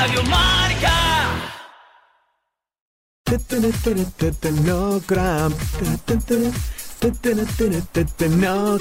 [0.00, 0.88] Radio Marca.
[4.64, 5.54] No gram.
[8.30, 8.80] No.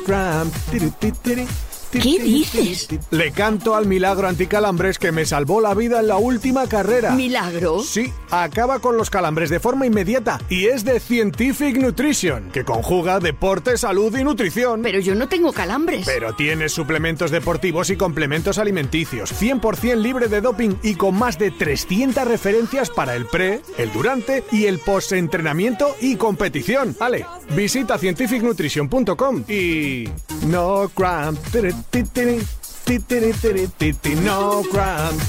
[1.91, 2.87] ¿Qué dices?
[3.09, 7.11] Le canto al milagro anticalambres que me salvó la vida en la última carrera.
[7.11, 7.81] ¿Milagro?
[7.81, 13.19] Sí, acaba con los calambres de forma inmediata y es de Scientific Nutrition, que conjuga
[13.19, 14.83] deporte, salud y nutrición.
[14.83, 16.05] Pero yo no tengo calambres.
[16.05, 21.49] Pero tiene suplementos deportivos y complementos alimenticios, 100% libre de doping y con más de
[21.49, 26.95] 300 referencias para el pre, el durante y el post-entrenamiento y competición.
[26.99, 30.07] Ale, visita scientificnutrition.com y...
[30.45, 31.39] No cramp.
[34.15, 35.21] No cramp.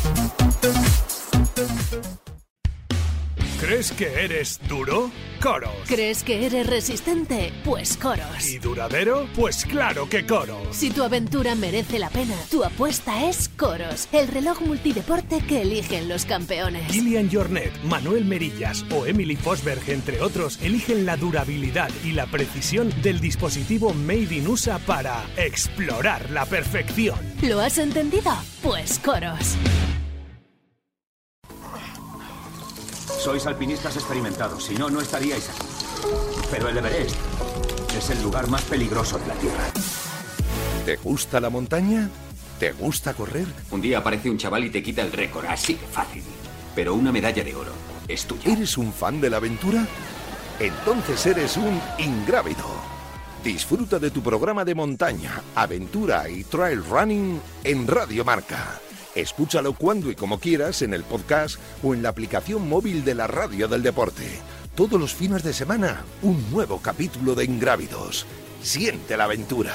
[3.61, 5.11] ¿Crees que eres duro?
[5.43, 5.71] Coros.
[5.87, 7.53] ¿Crees que eres resistente?
[7.63, 8.49] Pues Coros.
[8.49, 9.29] ¿Y duradero?
[9.37, 10.75] Pues claro que Coros.
[10.75, 16.09] Si tu aventura merece la pena, tu apuesta es Coros, el reloj multideporte que eligen
[16.09, 16.91] los campeones.
[16.91, 22.91] Kilian Jornet, Manuel Merillas o Emily Fosberg, entre otros, eligen la durabilidad y la precisión
[23.03, 27.19] del dispositivo Made in USA para explorar la perfección.
[27.43, 28.33] ¿Lo has entendido?
[28.63, 29.57] Pues Coros.
[33.21, 35.67] Sois alpinistas experimentados, si no, no estaríais aquí.
[36.51, 37.17] Pero el Everest
[37.95, 39.71] es el lugar más peligroso de la Tierra.
[40.87, 42.09] ¿Te gusta la montaña?
[42.59, 43.47] ¿Te gusta correr?
[43.73, 46.23] Un día aparece un chaval y te quita el récord, así de fácil.
[46.75, 47.73] Pero una medalla de oro
[48.09, 48.53] es tuya.
[48.53, 49.87] ¿Eres un fan de la aventura?
[50.59, 52.65] Entonces eres un ingrávido.
[53.45, 58.81] Disfruta de tu programa de montaña, aventura y trail running en Radio Marca.
[59.15, 63.27] Escúchalo cuando y como quieras en el podcast o en la aplicación móvil de la
[63.27, 64.25] radio del deporte.
[64.77, 68.25] Todos los fines de semana, un nuevo capítulo de Ingrávidos.
[68.63, 69.75] Siente la aventura.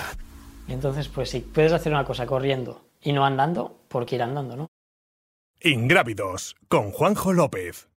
[0.67, 4.55] Entonces, pues si puedes hacer una cosa corriendo y no andando, ¿por qué ir andando,
[4.55, 4.67] no?
[5.61, 7.89] Ingrávidos con Juanjo López.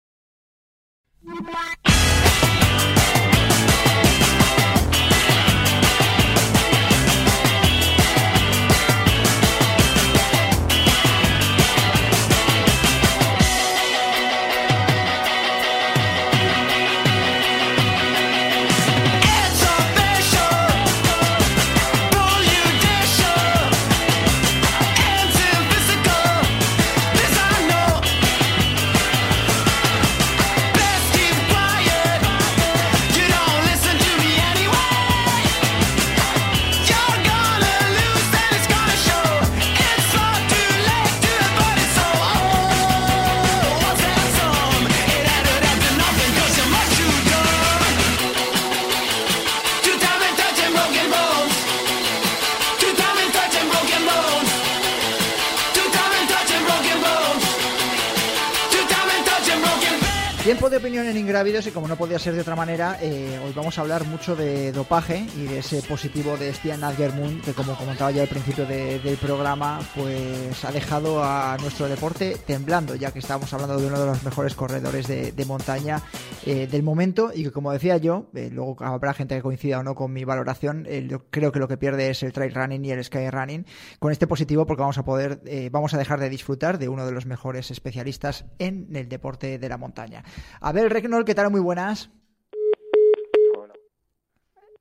[61.66, 64.72] Y como no podía ser de otra manera, eh, hoy vamos a hablar mucho de
[64.72, 68.98] dopaje y de ese positivo de Stian Nadgermund que como comentaba ya al principio de-
[69.00, 73.98] del programa, pues ha dejado a nuestro deporte temblando, ya que estamos hablando de uno
[73.98, 76.02] de los mejores corredores de, montaña
[76.44, 79.82] eh, del momento y que como decía yo, eh, luego habrá gente que coincida o
[79.82, 82.90] no con mi valoración, yo creo que lo que pierde es el trail running y
[82.90, 83.64] el sky running
[83.98, 85.40] con este positivo porque vamos a poder,
[85.70, 89.68] vamos a dejar de disfrutar de uno de los mejores especialistas en el deporte de
[89.68, 90.24] la montaña.
[90.60, 91.46] Abel Regnol, ¿qué tal?
[91.56, 92.10] Muy buenas.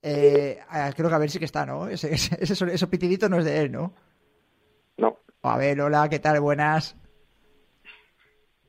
[0.02, 1.88] Eh, ah, creo que Abel sí que está, ¿no?
[1.88, 3.94] Ese, ese, ese, pitidito no es de él, ¿no?
[4.98, 5.18] No.
[5.42, 6.42] Abel, hola, ¿qué tal?
[6.42, 6.98] Buenas.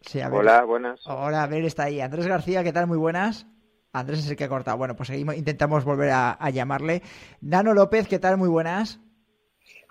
[0.02, 0.20] Sí.
[0.20, 1.04] Hola, buenas.
[1.04, 2.00] Hola, Abel está ahí.
[2.00, 2.86] Andrés García, ¿qué tal?
[2.86, 3.48] Muy buenas.
[3.92, 4.76] Andrés es el que ha cortado.
[4.76, 7.02] Bueno, pues seguimos, intentamos volver a, a llamarle.
[7.40, 8.36] Nano López, ¿qué tal?
[8.36, 9.00] Muy buenas.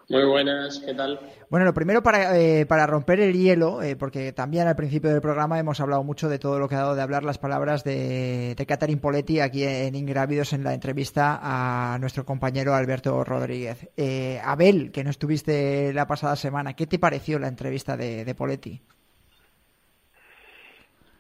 [0.07, 1.19] Muy buenas, ¿qué tal?
[1.49, 5.21] Bueno, lo primero para, eh, para romper el hielo, eh, porque también al principio del
[5.21, 8.53] programa hemos hablado mucho de todo lo que ha dado de hablar las palabras de,
[8.55, 13.89] de Catherine Poletti aquí en Ingrávidos en la entrevista a nuestro compañero Alberto Rodríguez.
[13.97, 18.35] Eh, Abel, que no estuviste la pasada semana, ¿qué te pareció la entrevista de, de
[18.35, 18.79] Poletti?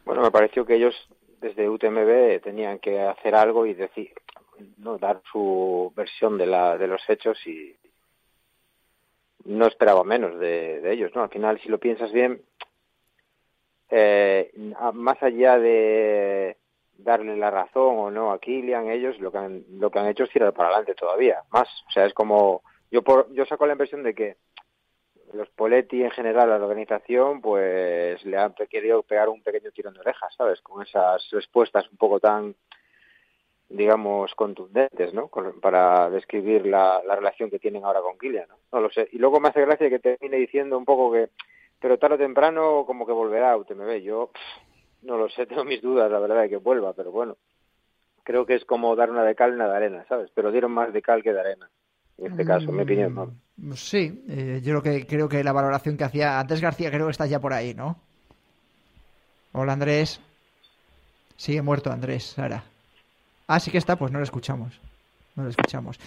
[0.05, 0.95] Bueno, me pareció que ellos
[1.41, 4.11] desde UTMB tenían que hacer algo y decir,
[4.77, 7.75] no dar su versión de, la, de los hechos y
[9.45, 11.23] no esperaba menos de, ellos, ¿no?
[11.23, 12.41] Al final, si lo piensas bien,
[13.89, 14.51] eh,
[14.93, 16.57] más allá de
[16.97, 20.23] darle la razón o no a Kilian, ellos lo que han, lo que han hecho
[20.23, 21.67] es tirar para adelante todavía, más.
[21.87, 24.37] O sea, es como, yo por, yo saco la impresión de que
[25.33, 29.93] los Poletti en general a la organización pues le han querido pegar un pequeño tirón
[29.93, 30.61] de orejas, ¿sabes?
[30.61, 32.55] Con esas respuestas un poco tan
[33.69, 35.27] digamos contundentes, ¿no?
[35.27, 38.55] Con- para describir la, la relación que tienen ahora con Kylian, ¿no?
[38.71, 39.07] No lo sé.
[39.11, 41.29] Y luego me hace gracia que termine diciendo un poco que
[41.79, 44.01] pero tarde o temprano como que volverá a UTMB.
[44.01, 44.31] Yo
[45.03, 47.37] no lo sé, tengo mis dudas, la verdad, de que vuelva, pero bueno,
[48.23, 50.31] creo que es como dar una de cal y una de arena, ¿sabes?
[50.33, 51.69] Pero dieron más de cal que de arena,
[52.17, 53.39] en este caso, en mi opinión.
[53.57, 57.05] Mm, sí, eh, yo lo que, creo que la valoración que hacía Andrés García, creo
[57.05, 57.97] que estás ya por ahí, ¿no?
[59.53, 60.19] Hola Andrés.
[61.37, 62.63] Sigue muerto Andrés, Sara.
[63.47, 64.81] Ah, sí que está, pues no lo escuchamos.
[65.35, 65.99] No lo escuchamos.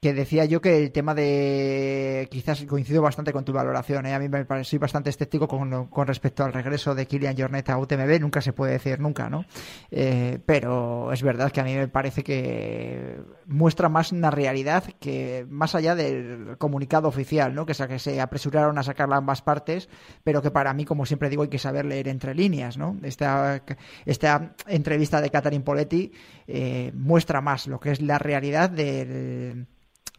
[0.00, 4.14] Que decía yo que el tema de quizás coincido bastante con tu valoración ¿eh?
[4.14, 7.76] a mí me soy bastante escéptico con, con, respecto al regreso de Kilian Jornet a
[7.76, 9.44] UTMB nunca se puede decir nunca no
[9.90, 15.46] eh, pero es verdad que a mí me parece que muestra más una realidad que
[15.50, 19.88] más allá del comunicado oficial no que, que se apresuraron a sacar ambas partes
[20.24, 23.62] pero que para mí como siempre digo hay que saber leer entre líneas no esta
[24.06, 26.12] esta entrevista de Catherine Poletti
[26.46, 29.66] eh, muestra más lo que es la realidad del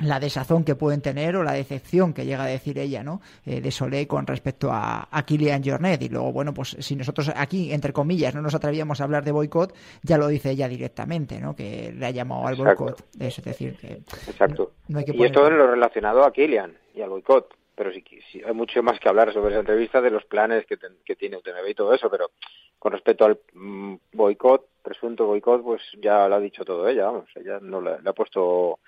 [0.02, 3.22] la desazón que pueden tener o la decepción que llega a decir ella, ¿no?
[3.46, 6.02] Eh, de Solé con respecto a, a Kilian Jornet.
[6.02, 9.32] Y luego, bueno, pues si nosotros aquí, entre comillas, no nos atrevíamos a hablar de
[9.32, 11.56] boicot, ya lo dice ella directamente, ¿no?
[11.56, 13.04] Que le ha llamado al boicot.
[13.20, 14.02] Es decir, que.
[14.28, 14.74] Exacto.
[14.88, 17.56] y esto es lo relacionado a Kilian y al boicot.
[17.74, 20.78] Pero sí, sí, hay mucho más que hablar sobre esa entrevista de los planes que,
[21.04, 22.32] que tiene UTMB y todo eso, pero
[22.78, 27.30] con respecto al mm, boicot, presunto boicot, pues ya lo ha dicho todo ella, vamos,
[27.36, 28.80] ella no le ha puesto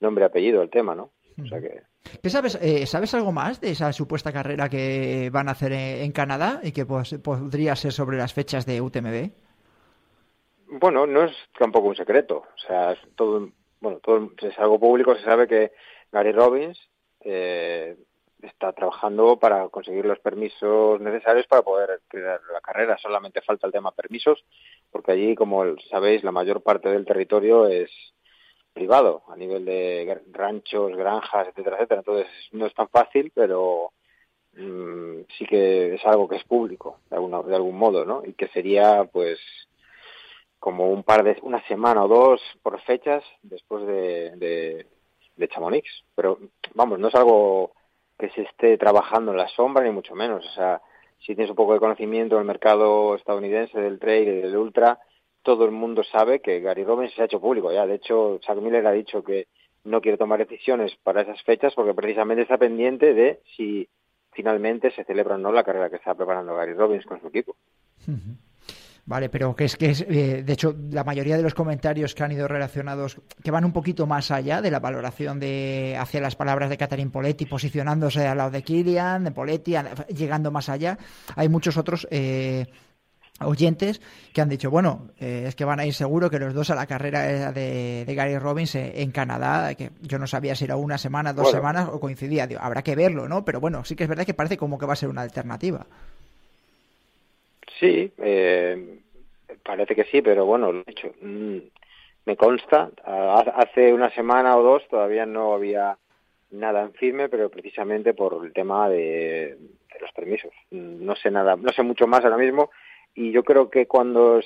[0.00, 1.10] nombre y apellido el tema, ¿no?
[1.42, 1.82] O sea que...
[2.22, 6.10] ¿Qué sabes, eh, ¿Sabes algo más de esa supuesta carrera que van a hacer en,
[6.12, 9.30] Canadá y que pues, podría ser sobre las fechas de UTMB?
[10.80, 12.38] Bueno, no es tampoco un secreto.
[12.38, 13.50] O sea, es todo,
[13.80, 15.14] bueno, todo es algo público.
[15.16, 15.72] Se sabe que
[16.10, 16.78] Gary Robbins
[17.20, 17.96] eh,
[18.42, 22.96] está trabajando para conseguir los permisos necesarios para poder crear la carrera.
[22.98, 24.44] Solamente falta el tema permisos,
[24.90, 27.90] porque allí, como sabéis, la mayor parte del territorio es
[28.72, 32.00] privado, a nivel de ranchos, granjas, etcétera, etcétera.
[32.00, 33.92] Entonces no es tan fácil, pero
[34.52, 38.22] mm, sí que es algo que es público, de, alguna, de algún modo, ¿no?
[38.24, 39.40] Y que sería, pues,
[40.60, 44.86] como un par de, una semana o dos por fechas después de, de,
[45.36, 45.88] de Chamonix.
[46.14, 46.38] Pero,
[46.74, 47.72] vamos, no es algo
[48.18, 50.44] que se esté trabajando en la sombra, ni mucho menos.
[50.44, 50.80] O sea,
[51.18, 54.98] si tienes un poco de conocimiento del mercado estadounidense, del trail y del ultra,
[55.42, 57.86] todo el mundo sabe que Gary Robbins se ha hecho público ya.
[57.86, 59.46] De hecho, Chuck Miller ha dicho que
[59.84, 63.88] no quiere tomar decisiones para esas fechas porque precisamente está pendiente de si
[64.32, 67.56] finalmente se celebra o no la carrera que está preparando Gary Robbins con su equipo.
[69.08, 72.24] Vale, pero que es que es, eh, de hecho, la mayoría de los comentarios que
[72.24, 76.36] han ido relacionados, que van un poquito más allá de la valoración de hacia las
[76.36, 79.76] palabras de Catherine Poletti, posicionándose al lado de Kilian, de Poletti,
[80.14, 80.98] llegando más allá,
[81.36, 82.66] hay muchos otros eh,
[83.40, 84.02] oyentes
[84.34, 86.74] que han dicho, bueno, eh, es que van a ir seguro que los dos a
[86.74, 91.32] la carrera de, Gary Robbins en Canadá, que yo no sabía si era una semana,
[91.32, 93.42] dos semanas o coincidía, habrá que verlo, ¿no?
[93.42, 95.86] Pero bueno, sí que es verdad que parece como que va a ser una alternativa.
[97.78, 99.00] Sí, eh,
[99.62, 101.58] parece que sí, pero bueno, de hecho, mm,
[102.26, 105.96] me consta, hace una semana o dos todavía no había
[106.50, 110.52] nada en firme, pero precisamente por el tema de, de los permisos.
[110.70, 112.70] No sé nada, no sé mucho más ahora mismo
[113.14, 114.40] y yo creo que cuando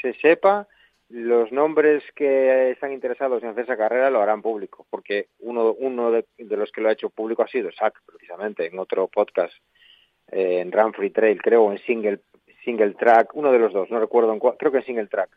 [0.00, 0.66] se sepa
[1.08, 6.10] los nombres que están interesados en hacer esa carrera lo harán público, porque uno, uno
[6.10, 9.52] de, los que lo ha hecho público ha sido Zach, precisamente, en otro podcast,
[10.32, 12.20] eh, en Run Free Trail, creo, en Single,
[12.64, 15.30] single Track, uno de los dos, no recuerdo, en creo que en Single Track.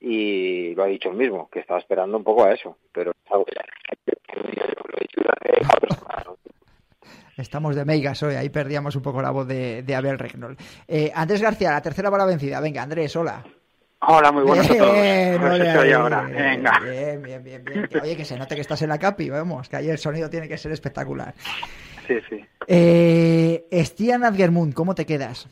[0.00, 3.30] Y lo ha dicho el mismo, que estaba esperando un poco a eso, pero es
[3.30, 3.52] algo que
[7.36, 10.56] Estamos de meigas hoy, ahí perdíamos un poco la voz de, Abel Regnol.
[10.86, 12.60] Eh, Andrés García, la tercera bala vencida.
[12.60, 13.42] Venga, Andrés, hola.
[14.00, 14.92] Hola, muy buenas a todos.
[14.92, 15.40] Bien,
[17.22, 19.88] bien, bien, bien, oye, que se note que estás en la capi, vamos, que ahí
[19.88, 21.32] el sonido tiene que ser espectacular.
[22.06, 22.44] Sí, sí.
[22.66, 25.48] Eh, Stian Adgermund, ¿cómo te quedas?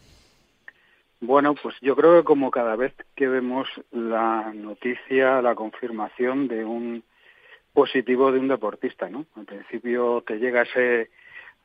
[1.20, 6.64] Bueno, pues yo creo que como cada vez que vemos la noticia, la confirmación de
[6.64, 7.04] un
[7.74, 9.26] positivo de un deportista, ¿no?
[9.36, 11.10] Al principio te llega ese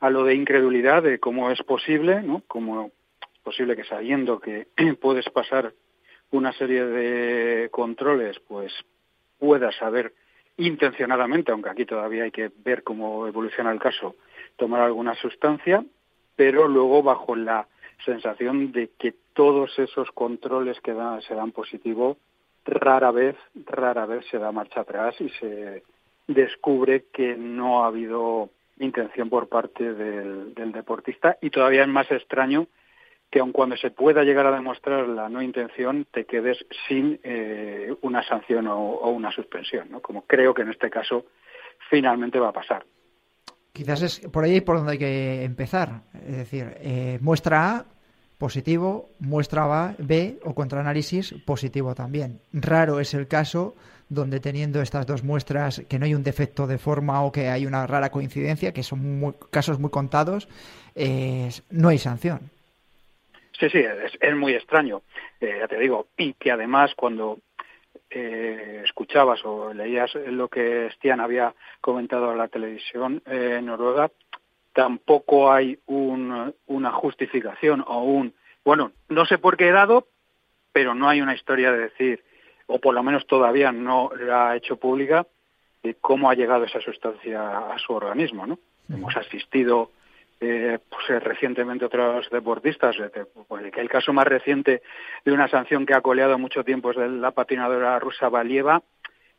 [0.00, 2.42] a lo de incredulidad de cómo es posible, ¿no?
[2.46, 4.66] Cómo es posible que sabiendo que
[5.00, 5.72] puedes pasar
[6.30, 8.74] una serie de controles, pues
[9.38, 10.12] puedas saber
[10.58, 14.16] intencionadamente, aunque aquí todavía hay que ver cómo evoluciona el caso,
[14.56, 15.82] tomar alguna sustancia,
[16.34, 17.68] pero luego bajo la
[18.04, 20.94] sensación de que todos esos controles que
[21.28, 22.16] se dan positivo,
[22.64, 25.82] rara vez, rara vez se da marcha atrás y se
[26.26, 32.66] descubre que no ha habido intención por parte del, deportista y todavía es más extraño
[33.30, 37.94] que aun cuando se pueda llegar a demostrar la no intención te quedes sin eh,
[38.00, 40.00] una sanción o, una suspensión, ¿no?
[40.00, 41.26] como creo que en este caso
[41.90, 42.86] finalmente va a pasar.
[43.72, 46.04] Quizás es por ahí por donde hay que empezar.
[46.14, 47.95] Es decir, eh, muestra A
[48.38, 52.40] positivo, muestra B o contraanálisis positivo también.
[52.52, 53.74] Raro es el caso
[54.08, 57.66] donde teniendo estas dos muestras que no hay un defecto de forma o que hay
[57.66, 60.48] una rara coincidencia, que son casos muy contados,
[61.70, 62.50] no hay sanción.
[63.58, 63.78] Sí, sí,
[64.20, 65.02] es, muy extraño,
[65.40, 67.38] eh, ya te digo, y que además cuando
[68.10, 74.10] eh, escuchabas o leías lo que Stian había comentado en la televisión eh, noruega,
[74.76, 80.06] tampoco hay una justificación o un, bueno, no sé por qué he dado,
[80.70, 82.22] pero no hay una historia de decir,
[82.66, 85.26] o por lo menos todavía no la ha hecho pública,
[85.82, 88.58] de cómo ha llegado esa sustancia a su organismo, ¿no?
[88.90, 89.92] Hemos asistido
[90.40, 92.96] eh, pues, eh, recientemente otros deportistas.
[92.98, 94.82] Eh, pues, el caso más reciente
[95.24, 98.82] de una sanción que ha coleado mucho tiempo es de la patinadora rusa Valieva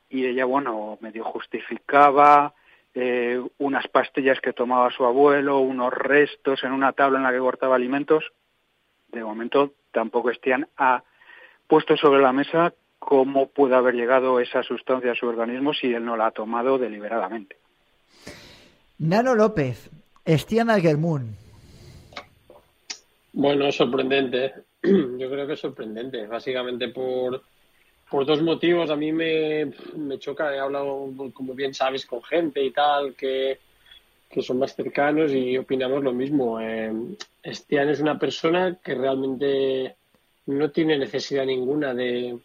[0.10, 2.56] y ella, bueno, medio justificaba
[3.00, 7.38] eh, unas pastillas que tomaba su abuelo, unos restos en una tabla en la que
[7.38, 8.24] cortaba alimentos.
[9.10, 11.04] De momento tampoco Estian ha
[11.68, 16.04] puesto sobre la mesa cómo puede haber llegado esa sustancia a su organismo si él
[16.04, 17.58] no la ha tomado deliberadamente.
[18.98, 19.92] Nano López,
[20.26, 21.36] Estiana Germún.
[23.32, 24.54] Bueno, sorprendente.
[24.82, 27.44] Yo creo que es sorprendente, básicamente por,
[28.10, 28.90] por dos motivos.
[28.90, 33.60] A mí me, me choca, he hablado, como bien sabes, con gente y tal, que,
[34.30, 36.60] que son más cercanos y opinamos lo mismo.
[36.60, 36.92] Eh,
[37.44, 39.96] Estian es una persona que realmente
[40.48, 42.38] no tiene necesidad ninguna de,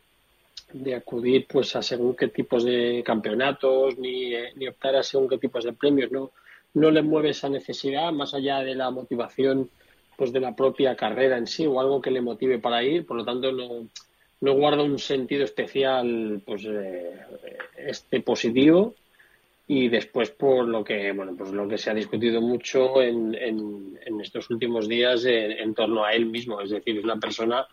[0.72, 5.38] de acudir pues a según qué tipos de campeonatos ni, ni optar a según qué
[5.38, 6.32] tipos de premios, ¿no?
[6.74, 9.70] no le mueve esa necesidad más allá de la motivación
[10.16, 13.16] pues de la propia carrera en sí o algo que le motive para ir, por
[13.16, 13.88] lo tanto no,
[14.42, 17.12] no guarda un sentido especial pues eh,
[17.76, 18.94] este positivo
[19.66, 24.20] y después por lo que bueno pues lo que se ha discutido mucho en, en,
[24.20, 27.66] estos últimos días en, torno a él mismo es decir es una persona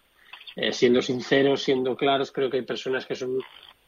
[0.56, 3.40] eh, siendo sinceros siendo claros creo que hay personas que son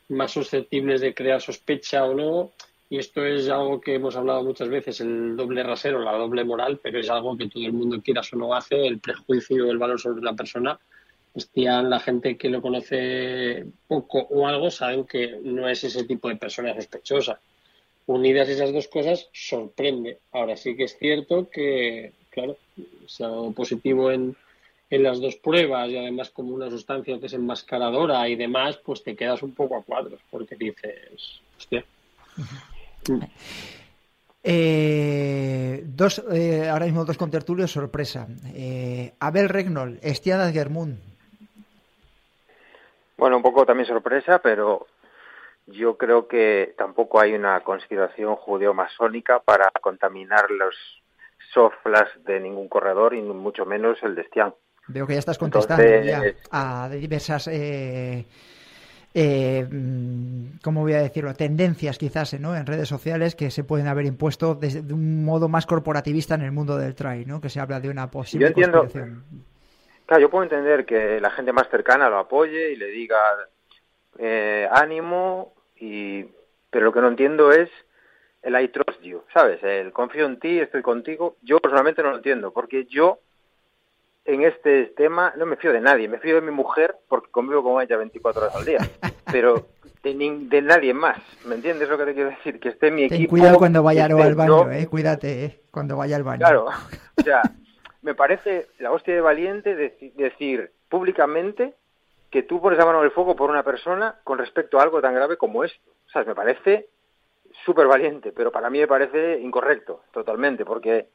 [0.10, 2.52] más susceptibles de crear sospecha o no
[2.92, 6.78] y esto es algo que hemos hablado muchas veces, el doble rasero, la doble moral,
[6.84, 9.98] pero es algo que todo el mundo quiera o no hace, el prejuicio, el valor
[9.98, 10.78] sobre la persona.
[11.34, 16.28] Estian, la gente que lo conoce poco o algo, saben que no es ese tipo
[16.28, 17.40] de persona sospechosa.
[18.08, 20.20] Unidas esas dos cosas, sorprende.
[20.32, 22.58] Ahora sí que es cierto que, claro,
[23.08, 24.36] se ha dado positivo en,
[24.90, 29.04] en las dos pruebas y además como una sustancia que es enmascaradora y demás, pues
[29.04, 31.86] te quedas un poco a cuadros porque dices, hostia.
[34.44, 38.28] Eh, dos, eh, ahora mismo dos contertulios, sorpresa.
[38.54, 41.11] Eh, Abel Regnol, Estiana Germún.
[43.22, 44.88] Bueno, un poco también sorpresa, pero
[45.68, 50.74] yo creo que tampoco hay una consideración judeo-masónica para contaminar los
[51.54, 54.56] soflas de ningún corredor y mucho menos el de Estián.
[54.88, 55.84] Veo que ya estás contestando
[56.50, 58.26] a diversas eh,
[59.14, 61.36] eh, mm, ¿cómo voy a decirlo?
[61.36, 62.56] Tendencias quizás ¿no?
[62.56, 66.42] en redes sociales que se pueden haber impuesto desde, de un modo más corporativista en
[66.42, 67.40] el mundo del trail, ¿no?
[67.40, 68.88] que se habla de una posible yo entiendo,
[70.06, 73.18] Claro, yo puedo entender que la gente más cercana lo apoye y le diga
[74.18, 76.26] eh, ánimo, y
[76.70, 77.70] pero lo que no entiendo es
[78.42, 79.62] el I trust you, ¿sabes?
[79.64, 81.38] El confío en ti, estoy contigo.
[81.42, 83.20] Yo personalmente no lo entiendo, porque yo
[84.26, 87.64] en este tema no me fío de nadie, me fío de mi mujer porque convivo
[87.64, 88.80] con ella 24 horas al día,
[89.32, 89.68] pero
[90.04, 92.60] de, de nadie más, ¿me entiendes lo que te quiero decir?
[92.60, 96.24] Que esté mi Ten cuidado cuando vaya al baño, eh, cuídate, eh, cuando vaya al
[96.24, 96.40] baño.
[96.40, 97.42] Claro, o sea,
[98.02, 99.76] me parece la hostia de valiente
[100.16, 101.76] decir públicamente
[102.30, 105.02] que tú pones la mano en el fuego por una persona con respecto a algo
[105.02, 105.92] tan grave como esto.
[106.08, 106.88] O sea, me parece
[107.66, 111.08] súper valiente, pero para mí me parece incorrecto, totalmente, porque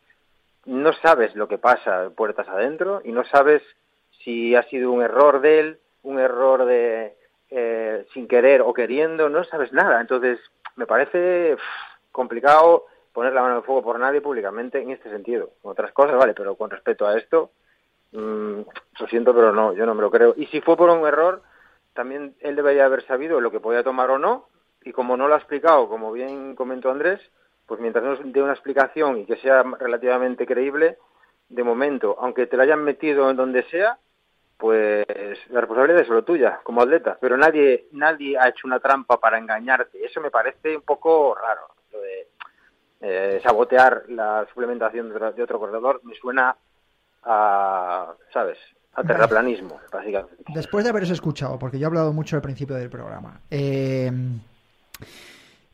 [0.67, 3.63] no sabes lo que pasa puertas adentro y no sabes
[4.23, 7.17] si ha sido un error de él, un error de
[7.51, 10.01] eh, sin querer o queriendo, no sabes nada.
[10.01, 10.39] Entonces,
[10.77, 11.57] me parece
[12.13, 15.49] complicado poner la mano en fuego por nadie públicamente en este sentido.
[15.63, 17.51] otras cosas, vale, pero con respecto a esto,
[18.13, 18.61] mm,
[19.01, 20.35] lo siento, pero no, yo no me lo creo.
[20.37, 21.41] Y si fue por un error,
[21.95, 24.49] también él debería haber sabido lo que podía tomar o no,
[24.85, 27.23] y como no lo ha explicado, como bien comentó Andrés,
[27.65, 30.99] pues mientras no dé una explicación y que sea relativamente creíble,
[31.49, 33.97] de momento, aunque te la hayan metido en donde sea,
[34.59, 35.07] pues
[35.49, 37.17] la responsabilidad es solo tuya, como atleta.
[37.19, 40.05] Pero nadie, nadie ha hecho una trampa para engañarte.
[40.05, 42.36] Eso me parece un poco raro, lo de
[43.01, 46.01] eh, sabotear la suplementación de otro corredor.
[46.05, 46.57] Me suena
[47.23, 48.59] a, ¿sabes?
[48.95, 50.43] A terraplanismo, básicamente.
[50.55, 54.11] Después de haberos escuchado, porque yo he hablado mucho al principio del programa, eh,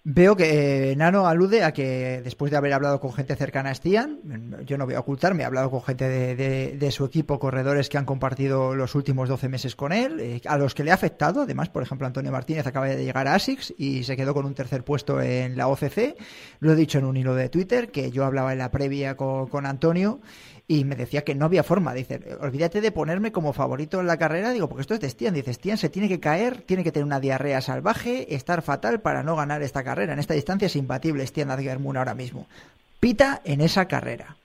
[0.05, 3.75] Veo que eh, Nano alude a que después de haber hablado con gente cercana a
[3.75, 4.19] Stian,
[4.67, 8.05] yo no voy a ocultarme, he hablado con gente de, su equipo, corredores que han
[8.05, 11.69] compartido los últimos 12 meses con él, eh, a los que le ha afectado, además,
[11.69, 14.83] por ejemplo, Antonio Martínez acaba de llegar a ASICS y se quedó con un tercer
[14.83, 16.17] puesto en la OCC,
[16.59, 19.47] lo he dicho en un hilo de Twitter, que yo hablaba en la previa con,
[19.47, 20.21] con Antonio
[20.73, 21.93] y me decía que no había forma.
[21.93, 24.53] Dice, olvídate de ponerme como favorito en la carrera.
[24.53, 25.35] Digo, porque esto es de Stian.
[25.35, 29.23] Dice, Stian se tiene que caer, tiene que tener una diarrea salvaje, estar fatal para
[29.23, 30.15] no ganar esta carrera.
[30.15, 32.47] En esta distancia es imbatible Stian Adgermun ahora mismo.
[33.01, 34.37] Pita en esa carrera.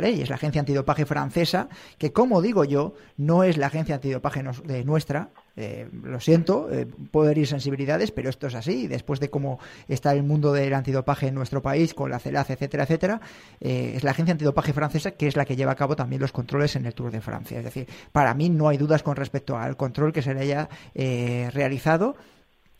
[0.00, 4.42] Y es la agencia antidopaje francesa, que como digo yo, no es la agencia antidopaje
[4.64, 8.86] de nuestra, eh, lo siento, eh, puedo herir sensibilidades, pero esto es así.
[8.86, 12.84] Después de cómo está el mundo del antidopaje en nuestro país, con la CELAC, etcétera,
[12.84, 13.20] etcétera,
[13.60, 16.32] eh, es la agencia antidopaje francesa que es la que lleva a cabo también los
[16.32, 17.58] controles en el Tour de Francia.
[17.58, 20.68] Es decir, para mí no hay dudas con respecto al control que se le haya
[20.94, 22.16] realizado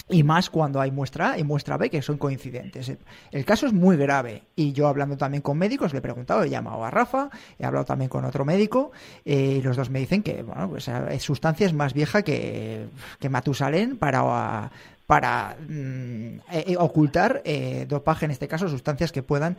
[0.09, 2.93] y más cuando hay muestra A y muestra B que son coincidentes.
[3.31, 6.51] El caso es muy grave y yo hablando también con médicos le he preguntado, he
[6.51, 8.93] llamado a Rafa, he hablado también con otro médico
[9.25, 12.87] eh, y los dos me dicen que bueno, pues, es sustancia es más vieja que,
[13.19, 14.71] que Matusalén para
[15.07, 17.43] para mm, eh, eh, ocultar
[17.87, 19.57] dopaje, en este caso, sustancias que puedan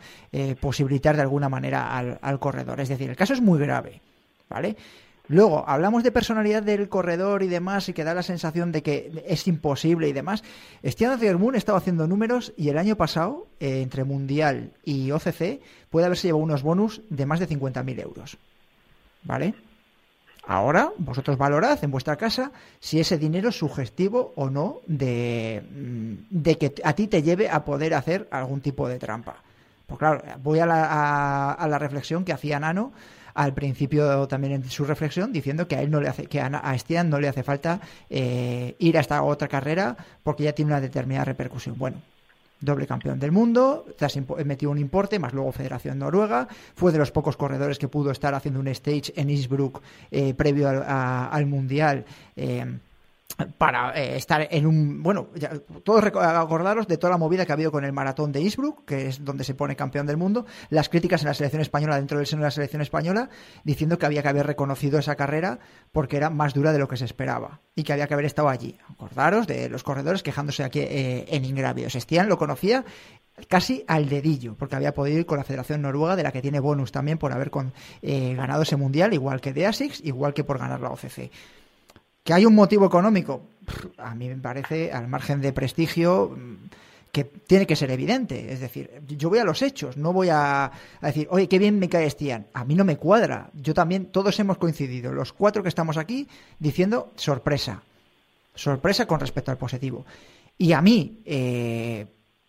[0.60, 2.80] posibilitar de alguna manera al, al corredor.
[2.80, 4.00] Es decir, el caso es muy grave,
[4.48, 4.76] ¿vale?
[5.26, 9.24] Luego, hablamos de personalidad del corredor y demás, y que da la sensación de que
[9.26, 10.44] es imposible y demás.
[10.84, 16.06] Stian Moon estaba haciendo números y el año pasado, eh, entre Mundial y OCC, puede
[16.06, 18.36] haberse llevado unos bonus de más de 50.000 euros.
[19.22, 19.54] ¿Vale?
[20.46, 26.14] Ahora, vosotros valorad en vuestra casa si ese dinero es sugestivo o no de, mm,
[26.28, 29.36] de que a ti te lleve a poder hacer algún tipo de trampa.
[29.86, 32.92] Pues claro, voy a la, a la reflexión que hacía Nano
[33.34, 36.74] al principio también en su reflexión diciendo que a él no le hace, que a,
[36.74, 40.80] Estian no le hace falta eh, ir a esta otra carrera porque ya tiene una
[40.80, 41.76] determinada repercusión.
[41.76, 41.98] Bueno,
[42.60, 43.86] doble campeón del mundo,
[44.44, 48.34] metió un importe, más luego Federación Noruega, fue de los pocos corredores que pudo estar
[48.34, 52.04] haciendo un stage en Innsbruck eh, previo al, Mundial.
[52.36, 52.78] Eh,
[53.58, 55.28] para eh, estar en un bueno
[55.82, 59.08] todos acordaros de toda la movida que ha habido con el maratón de Innsbruck que
[59.08, 62.26] es donde se pone campeón del mundo las críticas en la selección española dentro del
[62.26, 63.28] seno de la selección española
[63.64, 65.58] diciendo que había que haber reconocido esa carrera
[65.92, 68.48] porque era más dura de lo que se esperaba y que había que haber estado
[68.48, 72.84] allí acordaros de los corredores quejándose aquí eh, en ingrávidos Estián lo conocía
[73.48, 76.60] casi al dedillo, porque había podido ir con la Federación Noruega, de la que tiene
[76.60, 80.44] bonus también por haber con, eh, ganado ese mundial, igual que de ASICS, igual que
[80.44, 81.30] por ganar la OCC.
[82.24, 83.42] ¿Que hay un motivo económico?
[83.98, 86.54] A mí me parece, al margen de prestigio, mm,
[87.12, 88.50] que tiene que ser evidente.
[88.50, 91.90] Es decir, yo voy a los hechos, no voy a, decir, oye, qué bien me
[91.90, 92.46] cae Estián.
[92.54, 93.50] A mí no me cuadra.
[93.52, 96.26] Yo también, todos hemos coincidido, los cuatro que estamos aquí,
[96.58, 97.82] diciendo sorpresa.
[98.54, 100.06] Sorpresa con respecto al positivo.
[100.56, 102.06] Y a mí, eh,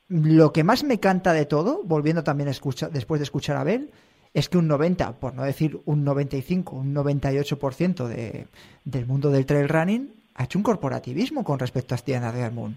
[0.07, 3.61] lo que más me canta de todo, volviendo también a escuchar, después de escuchar a
[3.61, 3.91] Abel,
[4.35, 8.47] es que un 90, por no decir un 95, un 98% de,
[8.83, 12.75] del mundo del trail running ha hecho un corporativismo con respecto a Stian Adgermoon.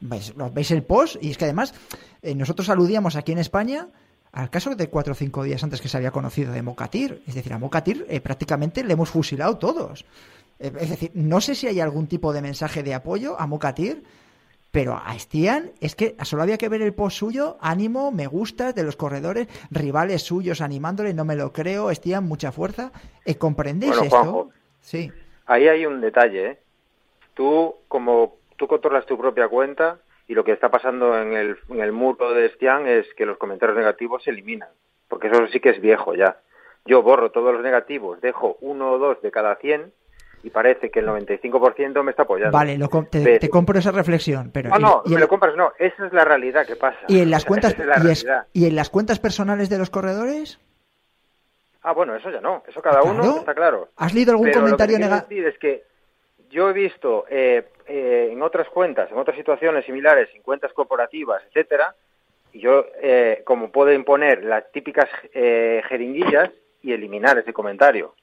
[0.00, 1.16] ¿Veis, ¿Veis el post?
[1.22, 1.72] Y es que además
[2.20, 3.88] eh, nosotros aludíamos aquí en España
[4.32, 7.22] al caso de cuatro o cinco días antes que se había conocido de Mocatir.
[7.26, 10.04] Es decir, a Mocatir eh, prácticamente le hemos fusilado todos.
[10.58, 14.04] Eh, es decir, no sé si hay algún tipo de mensaje de apoyo a Mocatir
[14.70, 18.72] pero a Stian es que solo había que ver el post suyo, ánimo, me gusta
[18.72, 22.92] de los corredores, rivales suyos animándole, no me lo creo, Stian, mucha fuerza.
[23.24, 24.50] Eh, ¿Comprendéis esto?
[24.80, 25.10] sí.
[25.46, 26.58] Ahí hay un detalle, ¿eh?
[27.34, 31.80] Tú, como tú controlas tu propia cuenta y lo que está pasando en el, en
[31.80, 34.68] el muro de Stian es que los comentarios negativos se eliminan,
[35.08, 36.40] porque eso sí que es viejo ya.
[36.84, 39.92] Yo borro todos los negativos, dejo uno o dos de cada cien
[40.46, 42.56] y parece que el 95% me está apoyando.
[42.56, 42.78] Vale,
[43.10, 46.64] te, compro esa reflexión, pero no, no, me lo compras, no, esa es la realidad
[46.64, 47.00] que pasa.
[47.08, 47.74] ¿Y en las cuentas
[48.52, 50.60] y, en las cuentas personales de los corredores?
[51.82, 53.88] Ah, bueno, eso ya no, eso cada uno está claro.
[53.96, 55.48] ¿Has leído algún comentario negativo?
[55.48, 55.82] Es que
[56.48, 61.42] yo he visto eh, eh, en otras cuentas, en otras situaciones similares, en cuentas corporativas,
[61.48, 61.92] etcétera,
[62.52, 66.50] y yo eh, como puedo imponer las típicas jeringuillas
[66.82, 68.14] y eliminar ese comentario.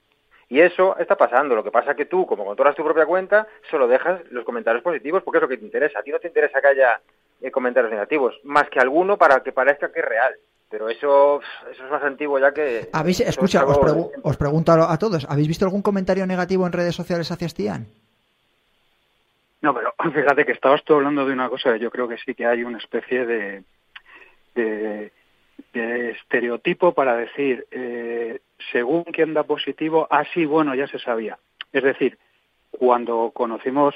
[0.54, 1.56] Y eso está pasando.
[1.56, 4.84] Lo que pasa es que tú, como controlas tu propia cuenta, solo dejas los comentarios
[4.84, 5.98] positivos porque es lo que te interesa.
[5.98, 7.02] A ti no te interesa que haya
[7.42, 10.36] eh, comentarios negativos, más que alguno para que parezca que es real.
[10.70, 12.88] Pero eso, eso es más antiguo ya que...
[12.94, 17.50] ¿Habéis, escucha, os, pregunto a, todos, ¿habéis visto algún comentario negativo en redes sociales hacia
[17.50, 17.88] Stian?
[19.64, 22.46] No, pero fíjate que estabas tú hablando de una cosa, yo creo que sí que
[22.46, 23.64] hay una especie de,
[24.54, 25.12] de
[25.74, 28.40] de estereotipo para decir, eh,
[28.72, 31.38] según quien da positivo, así, ah, bueno, ya se sabía.
[31.72, 32.18] Es decir,
[32.72, 33.96] cuando conocimos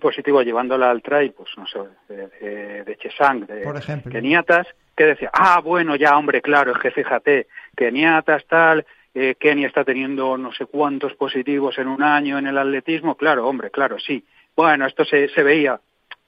[0.00, 4.10] positivo llevándola al trail, pues no sé, de, de, Chesang, de Por ejemplo.
[4.10, 4.66] Keniatas,
[4.96, 9.84] que decía, ah, bueno, ya, hombre, claro, es que fíjate, Keniatas tal, eh, Kenia está
[9.84, 14.24] teniendo no sé cuántos positivos en un año en el atletismo, claro, hombre, claro, sí.
[14.56, 15.80] Bueno, esto se, se veía,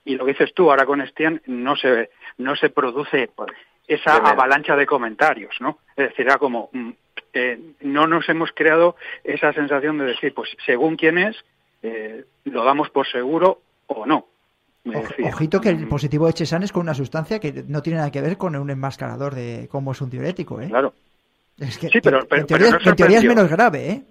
[0.04, 3.30] y lo que dices tú ahora con Estian, no se, no se produce
[3.88, 5.78] esa avalancha de comentarios, ¿no?
[5.96, 6.90] Es decir, era como, mm,
[7.36, 11.36] eh, no nos hemos creado esa sensación de decir, pues según quién es,
[11.82, 14.26] eh, lo damos por seguro o no.
[15.22, 18.22] ojito que el positivo de Chesan es con una sustancia que no tiene nada que
[18.22, 20.68] ver con un enmascarador de cómo es un diurético, ¿eh?
[20.68, 20.94] Claro.
[21.58, 24.02] Es que, sí, pero, en, teoría, es menos grave, ¿eh?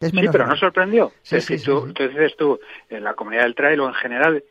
[0.00, 1.12] sí, pero no sorprendió.
[1.22, 2.58] Sí, sí, tú, dices tú,
[2.88, 4.44] en la comunidad del trail o en general,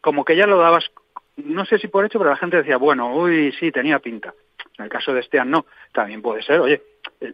[0.00, 0.90] como que ya lo dabas,
[1.36, 4.34] no sé si por hecho, pero la gente decía, bueno, uy, sí, tenía pinta.
[4.78, 6.82] En el caso de Estean no, también puede ser, oye,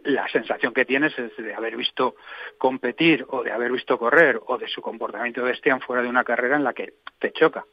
[0.03, 2.15] la sensación que tienes es de haber visto
[2.57, 6.23] competir o de haber visto correr o de su comportamiento de Estean fuera de una
[6.23, 7.65] carrera en la que te choca.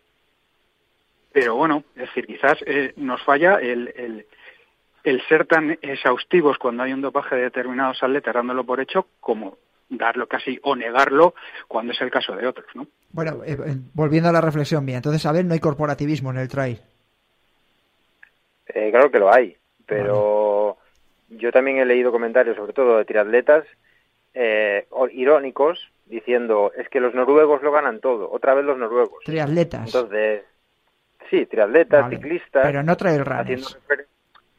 [1.33, 4.27] Pero bueno, es decir, quizás eh, nos falla el, el,
[5.05, 9.59] el, ser tan exhaustivos cuando hay un dopaje de determinados atletas dándolo por hecho como
[9.89, 11.35] darlo casi o negarlo
[11.69, 12.87] cuando es el caso de otros, ¿no?
[13.11, 16.39] Bueno, eh, eh, volviendo a la reflexión mía, entonces, a ver, no hay corporativismo en
[16.39, 16.81] el trail.
[18.69, 20.79] Eh, claro que lo hay, pero
[21.29, 23.65] yo también he leído comentarios, sobre todo de triatletas,
[24.35, 29.25] eh, irónicos, diciendo, es que los noruegos lo ganan todo, otra vez los noruegos.
[29.25, 29.87] Triatletas.
[29.87, 30.43] Entonces,
[31.31, 32.65] sí, triatletas, ciclistas.
[32.65, 33.79] Pero no trail runners.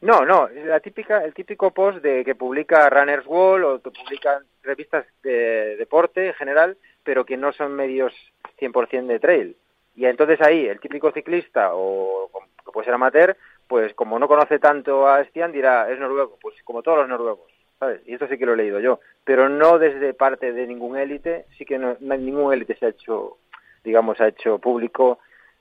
[0.00, 4.44] No, no, la típica, el típico post de que publica Runners Wall o que publican
[4.62, 8.12] revistas de deporte en general, pero que no son medios
[8.60, 9.56] 100% de trail.
[9.96, 12.30] Y entonces ahí el típico ciclista o
[12.64, 13.36] que puede ser amateur,
[13.68, 17.52] pues como no conoce tanto a Stian, dirá, es noruego, pues como todos los noruegos,
[17.78, 18.00] ¿sabes?
[18.06, 21.46] Y esto sí que lo he leído yo, pero no desde parte de ningún élite,
[21.56, 23.36] sí que no, ningún élite se ha hecho,
[23.84, 25.18] digamos, ha hecho público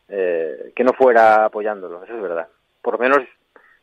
[0.08, 2.48] eh, que no fuera apoyándolo, eso es verdad.
[2.82, 3.28] Por lo menos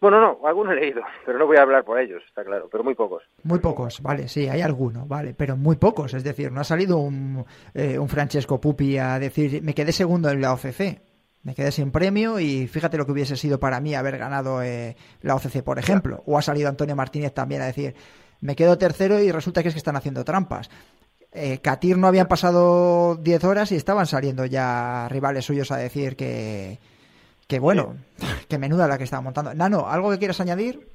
[0.05, 2.85] bueno, no, algunos he leído, pero no voy a hablar por ellos, está claro, pero
[2.85, 3.23] muy pocos.
[3.43, 6.99] Muy pocos, vale, sí, hay algunos, vale, pero muy pocos, es decir, no ha salido
[6.99, 11.01] un, eh, un Francesco Pupi a decir, me quedé segundo en la OCC,
[11.45, 14.97] me quedé sin premio y fíjate lo que hubiese sido para mí haber ganado eh,
[15.21, 16.23] la OCC, por ejemplo.
[16.27, 17.95] O ha salido Antonio Martínez también a decir,
[18.41, 20.71] me quedo tercero y resulta que es que están haciendo trampas.
[21.33, 26.17] Eh, Katir no habían pasado 10 horas y estaban saliendo ya rivales suyos a decir
[26.17, 26.79] que,
[27.47, 27.97] que bueno,
[28.49, 29.53] que menuda la que estaba montando.
[29.53, 30.89] Nano, ¿algo que quieras añadir?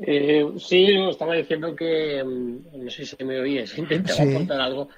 [0.00, 4.88] Eh, sí, estaba diciendo que, mm, no sé si me oíes, intentaba contar algo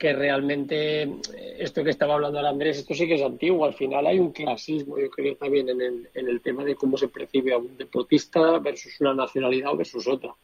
[0.00, 3.66] que realmente eh, esto que estaba hablando el Andrés, esto sí que es antiguo.
[3.66, 6.96] Al final hay un clasismo, yo creo, también en el, en el tema de cómo
[6.96, 10.34] se percibe a un deportista versus una nacionalidad o versus otra.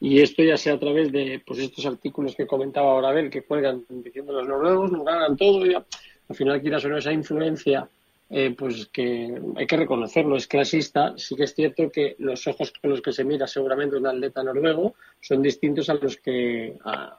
[0.00, 3.40] Y esto ya sea a través de pues estos artículos que comentaba ahora Ben, que
[3.40, 5.64] cuelgan diciendo los noruegos no ganan todo.
[5.64, 7.88] Y al final, quieras o esa influencia
[8.28, 11.14] eh, pues que hay que reconocerlo, es clasista.
[11.16, 14.42] Sí que es cierto que los ojos con los que se mira seguramente un atleta
[14.42, 16.76] noruego son distintos a los que,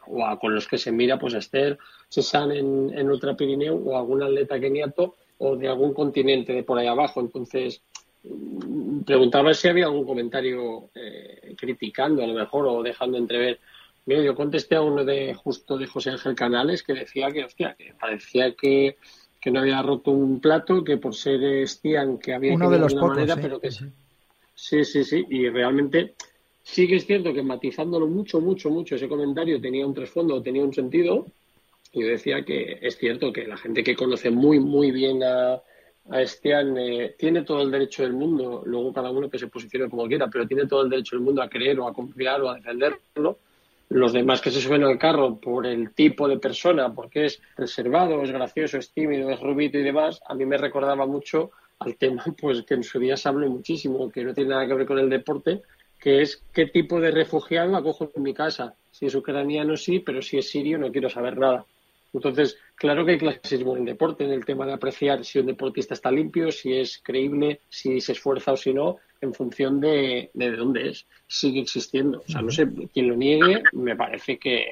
[0.07, 1.77] o a, con los que se mira pues Esther
[2.09, 6.77] Cézanne en, en Ultra Pirineo o algún atleta keniato o de algún continente de por
[6.77, 7.21] ahí abajo.
[7.21, 7.81] Entonces,
[8.23, 13.59] mm, preguntaba si había algún comentario eh, criticando a lo mejor o dejando entrever.
[14.05, 17.75] Mira, yo contesté a uno de justo de José Ángel Canales que decía que, hostia,
[17.77, 18.97] que parecía que
[19.39, 22.93] que no había roto un plato, que por ser Stian que había Uno de los
[22.93, 26.15] pocos, manera, pero que sí, sí, sí, y realmente
[26.63, 30.63] sí que es cierto que matizándolo mucho, mucho, mucho ese comentario tenía un trasfondo, tenía
[30.63, 31.27] un sentido.
[31.93, 35.61] Yo decía que es cierto que la gente que conoce muy, muy bien a,
[36.09, 39.89] a Stian eh, tiene todo el derecho del mundo, luego cada uno que se posicione
[39.89, 42.49] como quiera, pero tiene todo el derecho del mundo a creer o a confiar o
[42.49, 43.39] a defenderlo
[43.89, 48.21] los demás que se suben al carro por el tipo de persona, porque es reservado,
[48.21, 52.23] es gracioso, es tímido, es rubito y demás, a mí me recordaba mucho al tema
[52.39, 54.99] pues que en su día se habló muchísimo, que no tiene nada que ver con
[54.99, 55.61] el deporte,
[55.99, 58.75] que es qué tipo de refugiado acojo en mi casa.
[58.91, 61.65] Si es ucraniano sí, pero si es sirio no quiero saber nada.
[62.13, 65.45] Entonces, claro que hay clasismo en el deporte, en el tema de apreciar si un
[65.47, 70.29] deportista está limpio, si es creíble, si se esfuerza o si no, en función de,
[70.33, 71.07] de, dónde es.
[71.27, 72.19] Sigue existiendo.
[72.19, 74.65] O sea, no sé, quien lo niegue, me parece que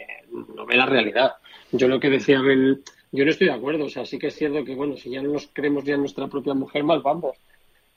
[0.56, 1.34] no ve la realidad.
[1.72, 3.86] Yo lo que decía Abel, yo no estoy de acuerdo.
[3.86, 6.28] O sea, sí que es cierto que, bueno, si ya no nos creemos ya nuestra
[6.28, 7.38] propia mujer, mal vamos.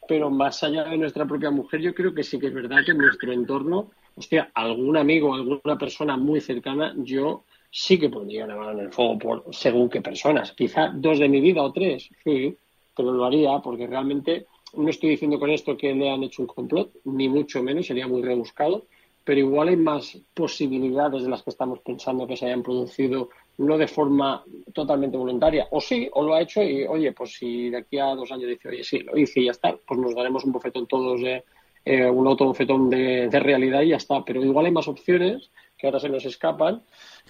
[0.06, 2.92] Pero más allá de nuestra propia mujer, yo creo que sí que es verdad que
[2.92, 8.56] en nuestro entorno, hostia, algún amigo, alguna persona muy cercana, yo sí que pondría una
[8.56, 10.52] mano en el fuego por según qué personas.
[10.52, 12.56] Quizá dos de mi vida o tres, sí,
[12.96, 16.48] pero lo haría porque realmente no estoy diciendo con esto que le han hecho un
[16.48, 18.86] complot, ni mucho menos, sería muy rebuscado,
[19.24, 23.28] pero igual hay más posibilidades de las que estamos pensando que se hayan producido
[23.58, 25.66] no de forma totalmente voluntaria.
[25.72, 28.48] O sí, o lo ha hecho y, oye, pues si de aquí a dos años
[28.48, 31.44] dice, oye, sí, lo hice y ya está, pues nos daremos un bofetón todos, de,
[31.84, 34.24] eh, un autobofetón de, de realidad y ya está.
[34.24, 36.82] Pero igual hay más opciones que ahora se nos escapan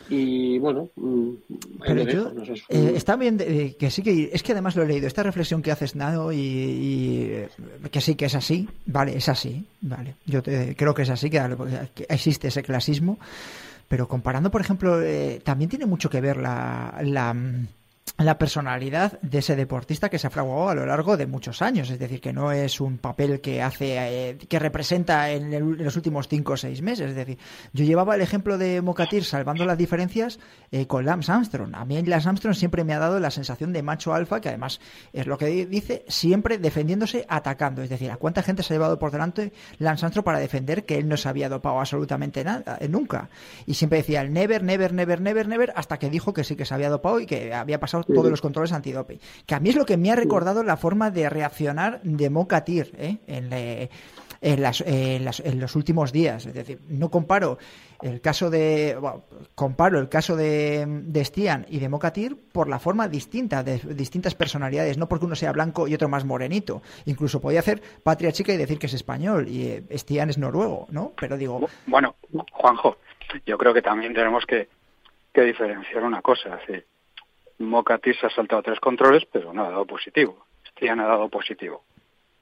[0.08, 1.30] y bueno mm,
[1.86, 2.32] pero yo,
[2.68, 5.70] eh, está bien que sí que es que además lo he leído esta reflexión que
[5.70, 7.48] haces Nado y, eh,
[7.90, 11.28] que sí que es así vale es así vale yo te, creo que es así
[11.28, 11.40] que,
[12.08, 13.18] existe ese clasismo
[13.86, 17.34] pero comparando por ejemplo eh, también tiene mucho que ver la, la
[18.18, 21.88] la personalidad de ese deportista que se ha fraguado a lo largo de muchos años.
[21.88, 26.26] Es decir, que no es un papel que hace, eh, que representa en, los últimos
[26.26, 27.10] cinco o seis meses.
[27.10, 27.38] Es decir,
[27.72, 30.40] yo llevaba el ejemplo de Mokatir salvando las diferencias
[30.72, 31.72] eh, con Lance Armstrong.
[31.76, 34.80] A mí Lance Armstrong siempre me ha dado la sensación de macho alfa, que además
[35.12, 37.82] es lo que dice, siempre defendiéndose, atacando.
[37.82, 40.98] Es decir, ¿a cuánta gente se ha llevado por delante Lance Armstrong para defender que
[40.98, 43.30] él no se había dopado absolutamente nada, eh, nunca?
[43.64, 46.64] Y siempre decía el never, never, never, never, never, hasta que dijo que sí que
[46.64, 49.20] se había dopado y que había pasado todos los controles antidoping.
[49.46, 52.92] Que a mí es lo que me ha recordado la forma de reaccionar de Mokatir
[52.98, 53.18] ¿eh?
[53.26, 53.52] en,
[54.40, 56.46] en, los últimos días.
[56.46, 57.58] Es decir, no comparo
[58.02, 58.96] el caso de
[59.54, 64.34] comparo el caso de, de Stian y de Mokatir por la forma distinta de distintas
[64.34, 66.82] personalidades, no porque uno sea blanco y otro más morenito.
[67.06, 70.86] Incluso podía hacer patria chica y decir que es español y eh, Stian es noruego,
[70.90, 71.12] ¿no?
[71.20, 72.14] Pero digo, bueno,
[72.52, 72.98] Juanjo,
[73.44, 74.68] yo creo que también tenemos que,
[75.32, 76.74] que diferenciar una cosa, ¿sí?
[77.58, 80.46] Mocatis ha saltado tres controles, pero no ha dado positivo.
[80.70, 81.84] Stian ha dado positivo.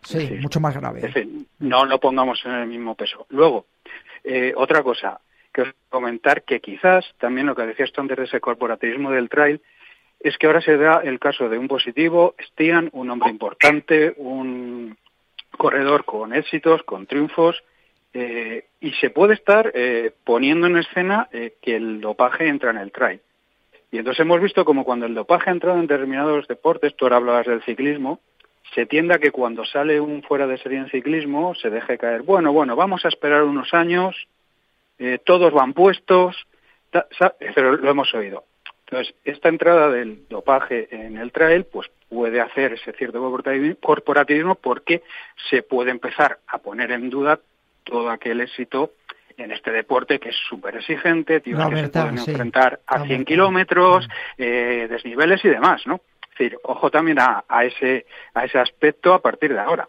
[0.03, 1.11] Sí, mucho más grave.
[1.59, 3.27] no lo pongamos en el mismo peso.
[3.31, 3.67] Luego,
[4.23, 5.21] eh, otra cosa
[5.53, 9.29] que os comentar que quizás también lo que decías tú antes de ese corporativismo del
[9.29, 9.61] trail
[10.21, 14.97] es que ahora se da el caso de un positivo, Stian, un hombre importante, un
[15.57, 17.63] corredor con éxitos, con triunfos,
[18.13, 22.93] eh, y se puede estar eh, poniendo en escena que el dopaje entra en el
[22.93, 23.21] trail.
[23.97, 27.17] Y entonces hemos visto como cuando el dopaje ha entrado en determinados deportes, tú ahora
[27.17, 28.21] hablabas del ciclismo,
[28.75, 32.21] se tiende a que cuando sale un fuera de serie en ciclismo se deje caer,
[32.21, 34.15] bueno, bueno, vamos a esperar unos años,
[34.99, 36.37] eh, todos van puestos,
[37.55, 38.45] pero lo hemos oído.
[38.81, 43.19] Entonces, esta entrada del dopaje en el trail, pues puede hacer ese cierto
[43.81, 45.05] corporativismo porque
[45.49, 47.41] se puede empezar a poner en duda
[47.85, 48.91] todo aquel éxito
[49.37, 54.09] en este deporte que es súper exigente, tío, que se pueden enfrentar a 100 kilómetros,
[54.39, 56.01] eh, desniveles y demás, ¿no?
[56.23, 59.89] Es decir, ojo también a, a, ese, a ese aspecto a partir de ahora.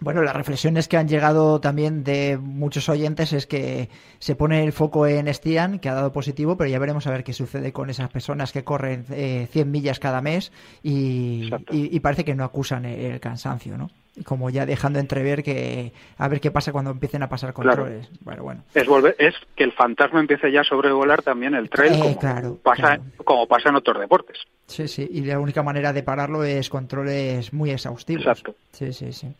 [0.00, 4.72] Bueno, las reflexiones que han llegado también de muchos oyentes es que se pone el
[4.72, 7.88] foco en Stian, que ha dado positivo, pero ya veremos a ver qué sucede con
[7.88, 10.50] esas personas que corren eh, 100 millas cada mes
[10.82, 13.90] y, y, parece que no acusan el cansancio, ¿no?
[14.24, 18.08] Como ya dejando entrever que a ver qué pasa cuando empiecen a pasar controles.
[18.20, 18.62] Bueno, bueno.
[18.74, 22.56] Es, volver, es que el fantasma empiece ya a sobrevolar también el trail eh, como,
[22.58, 24.38] pasa, como pasa en otros deportes.
[24.66, 28.26] Sí, sí, y la única manera de pararlo es controles muy exhaustivos.
[28.26, 28.54] Exacto.
[28.72, 29.34] Sí, sí, sí.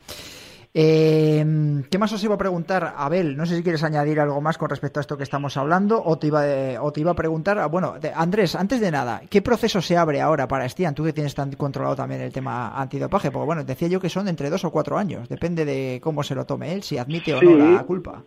[0.75, 1.45] Eh,
[1.91, 3.37] ¿Qué más os iba a preguntar, Abel?
[3.37, 6.19] No sé si quieres añadir algo más con respecto a esto que estamos hablando o
[6.19, 6.43] te iba,
[6.81, 10.23] o te iba a preguntar, ah, bueno, Andrés, antes de nada, ¿qué proceso se abre
[10.23, 10.95] ahora para Stian?
[10.95, 14.29] Tú que tienes tan controlado también el tema antidopaje, porque bueno, decía yo que son
[14.29, 17.43] entre dos o cuatro años, depende de cómo se lo tome él, si admite o
[17.43, 18.23] no la culpa.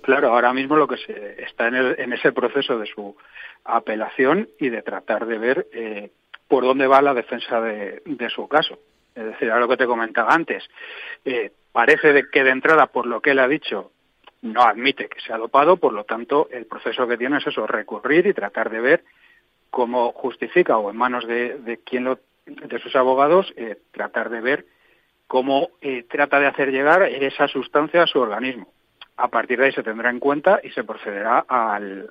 [0.00, 3.14] Claro, ahora mismo lo que se está en, en ese proceso de su
[3.64, 6.10] apelación y de tratar de ver eh,
[6.48, 8.78] por dónde va la defensa de, de su caso.
[9.14, 10.64] Es decir, a lo que te comentaba antes,
[11.24, 13.92] eh, parece de que de entrada, por lo que él ha dicho,
[14.42, 17.66] no admite que se ha dopado, por lo tanto, el proceso que tiene es eso,
[17.66, 19.04] recurrir y tratar de ver
[19.70, 24.40] cómo justifica o en manos de, de quien lo, de sus abogados, eh, tratar de
[24.40, 24.66] ver
[25.26, 28.72] cómo eh, trata de hacer llegar esa sustancia a su organismo.
[29.16, 32.10] A partir de ahí se tendrá en cuenta y se procederá al,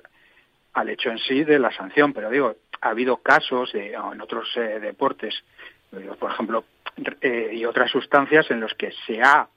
[0.72, 2.12] al hecho en sí de la sanción.
[2.12, 5.44] Pero digo, ha habido casos en otros deportes,
[6.18, 6.64] por ejemplo,
[7.20, 9.48] eh, y otras sustancias en los que se ha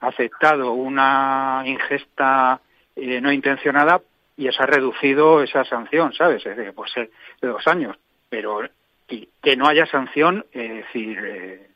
[0.00, 2.60] aceptado una ingesta
[2.94, 4.00] eh, no intencionada
[4.36, 6.44] y se ha reducido esa sanción, ¿sabes?
[6.46, 7.96] Es decir, puede ser de dos años,
[8.28, 8.60] pero
[9.06, 11.66] que no haya sanción, es decir, eh,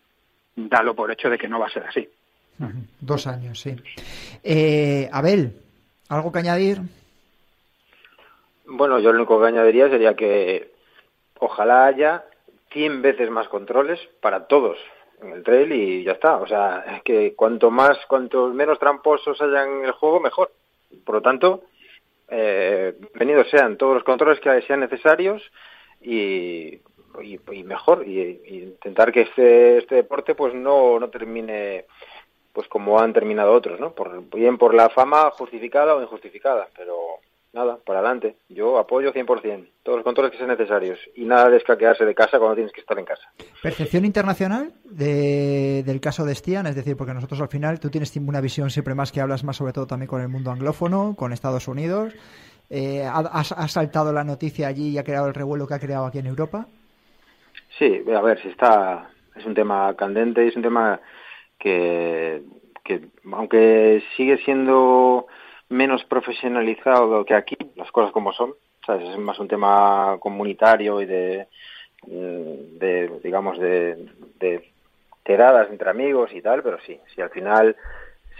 [0.54, 2.08] dalo por hecho de que no va a ser así.
[3.00, 3.74] Dos años, sí.
[4.44, 5.56] Eh, Abel,
[6.08, 6.80] ¿algo que añadir?
[8.66, 10.70] Bueno, yo lo único que añadiría sería que
[11.38, 12.24] ojalá haya
[12.72, 14.78] 100 veces más controles para todos
[15.20, 16.36] en el trail y ya está.
[16.36, 20.52] O sea, es que cuanto más, cuanto menos tramposos hayan en el juego, mejor.
[21.04, 21.62] Por lo tanto,
[22.28, 25.42] eh, bienvenidos sean todos los controles que sean necesarios
[26.00, 26.80] y,
[27.22, 28.06] y, mejor.
[28.06, 31.86] Y, intentar que este, este deporte pues no, no termine
[32.52, 33.94] pues como han terminado otros, ¿no?
[34.34, 36.96] Bien por la fama justificada o injustificada, pero
[37.52, 38.36] nada, para adelante.
[38.48, 42.38] Yo apoyo 100%, todos los controles que sean necesarios y nada de escaquearse de casa
[42.38, 43.22] cuando tienes que estar en casa.
[43.62, 48.16] Percepción internacional de, del caso de Stian, es decir, porque nosotros al final, tú tienes
[48.16, 51.32] una visión siempre más que hablas más sobre todo también con el mundo anglófono, con
[51.32, 52.14] Estados Unidos.
[52.70, 56.18] Eh, ¿ha, saltado la noticia allí y ha creado el revuelo que ha creado aquí
[56.18, 56.66] en Europa?
[57.78, 61.00] Sí, a ver, si está, es un tema candente y es un tema
[61.58, 62.42] que,
[62.82, 65.26] que aunque sigue siendo
[65.72, 68.54] menos profesionalizado que aquí, las cosas como son,
[68.86, 69.08] ¿sabes?
[69.08, 71.46] es más un tema comunitario y de,
[72.06, 74.06] mm, de digamos, de,
[74.38, 74.70] de
[75.24, 77.76] tiradas entre amigos y tal, pero sí, sí, al final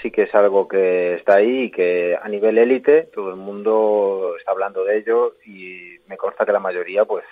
[0.01, 4.35] sí que es algo que está ahí y que a nivel élite todo el mundo
[4.39, 7.25] está hablando de ello y me consta que la mayoría pues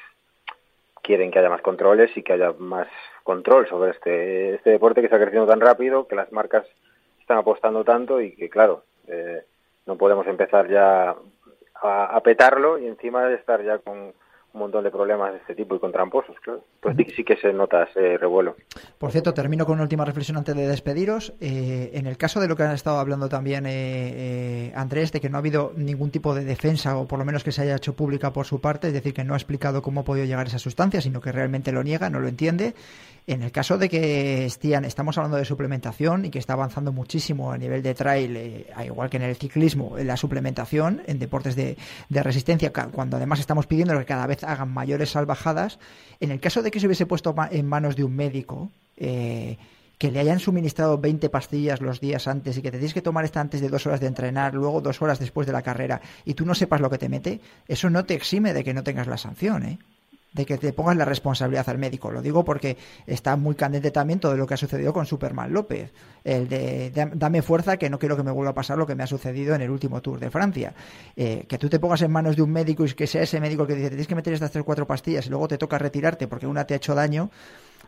[1.02, 2.86] quieren que haya más controles y que haya más
[3.24, 6.64] control sobre este, este deporte que está creciendo tan rápido, que las marcas
[7.20, 9.42] están apostando tanto y que claro, eh,
[9.86, 11.16] no podemos empezar ya
[11.82, 14.12] a, petarlo y encima de estar ya con
[14.52, 16.64] un montón de problemas de este tipo y con tramposos, claro.
[16.80, 18.56] Pues sí, que se nota ese revuelo.
[18.98, 21.34] Por cierto, termino con una última reflexión antes de despediros.
[21.40, 25.20] Eh, en el caso de lo que han estado hablando también eh, eh, Andrés, de
[25.20, 27.76] que no ha habido ningún tipo de defensa, o por lo menos que se haya
[27.76, 30.46] hecho pública por su parte, es decir, que no ha explicado cómo ha podido llegar
[30.46, 32.74] esa sustancia, sino que realmente lo niega, no lo entiende.
[33.26, 37.52] En el caso de que Stian, estamos hablando de suplementación y que está avanzando muchísimo
[37.52, 41.54] a nivel de trail, eh, igual que en el ciclismo, en la suplementación, en deportes
[41.54, 41.76] de,
[42.08, 45.78] resistencia, cuando además estamos pidiendo que cada vez hagan mayores salvajadas,
[46.20, 49.56] en el caso de que se hubiese puesto en manos de un médico, eh,
[50.00, 53.26] que le hayan suministrado 20 pastillas los días antes y que te tienes que tomar
[53.26, 56.32] esta antes de dos horas de entrenar, luego dos horas después de la carrera y
[56.32, 59.06] tú no sepas lo que te mete, eso no te exime de que no tengas
[59.06, 59.78] la sanción, ¿eh?
[60.32, 62.10] De que te pongas la responsabilidad al médico.
[62.10, 65.92] Lo digo porque está muy candente también todo lo que ha sucedido con Superman López.
[66.22, 69.02] El de, dame fuerza que no quiero que me vuelva a pasar lo que me
[69.02, 70.74] ha sucedido en el último Tour de Francia.
[71.16, 73.66] Eh, que tú te pongas en manos de un médico y que sea ese médico
[73.66, 76.28] que dice, tienes que meter estas tres o cuatro pastillas y luego te toca retirarte
[76.28, 77.30] porque una te ha hecho daño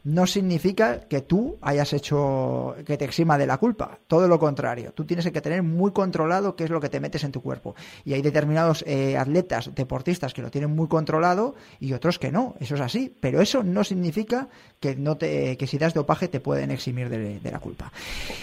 [0.04, 3.98] no significa que tú hayas hecho que te exima de la culpa.
[4.06, 4.92] Todo lo contrario.
[4.92, 7.74] Tú tienes que tener muy controlado qué es lo que te metes en tu cuerpo.
[8.04, 12.54] Y hay determinados eh, atletas, deportistas que lo tienen muy controlado y otros que no.
[12.58, 13.14] Eso es así.
[13.20, 14.48] Pero eso no significa
[14.80, 17.92] que no te que si das dopaje te pueden eximir de, la culpa.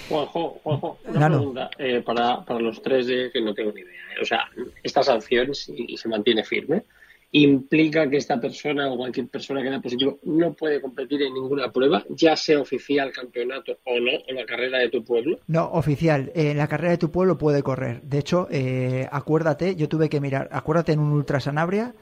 [0.07, 3.99] Juanjo, Juanjo, una pregunta eh, para, para los tres que no tengo ni idea.
[4.21, 4.49] O sea,
[4.83, 6.83] esta sanción, si se mantiene firme,
[7.31, 11.71] implica que esta persona o cualquier persona que da positivo no puede competir en ninguna
[11.71, 15.39] prueba, ya sea oficial, campeonato o no, en la carrera de tu pueblo?
[15.47, 16.31] No, oficial.
[16.33, 18.01] En la carrera de tu pueblo puede correr.
[18.01, 21.93] De hecho, eh, acuérdate, yo tuve que mirar, acuérdate en un Ultra Sanabria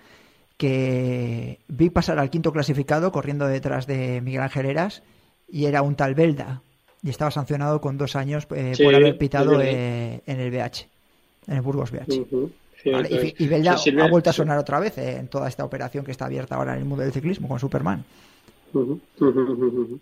[0.56, 5.04] que vi pasar al quinto clasificado corriendo detrás de Miguel Ángel Heras
[5.48, 6.62] y era un tal Belda
[7.04, 10.88] y estaba sancionado con dos años eh, por haber pitado eh, en el BH,
[11.48, 12.26] en el Burgos BH
[13.38, 16.26] y, Belda ha vuelto a sonar otra vez eh, en toda esta operación que está
[16.26, 18.04] abierta ahora en el mundo del ciclismo con Superman.